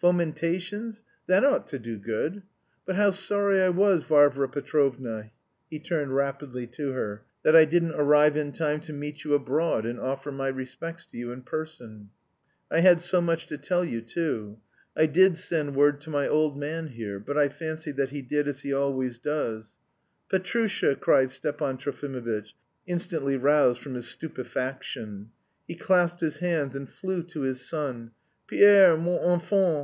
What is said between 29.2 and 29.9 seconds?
enfant!